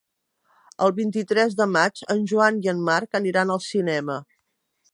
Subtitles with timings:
[0.85, 4.17] El vint-i-tres de maig en Joan i en Marc aniran al cinema.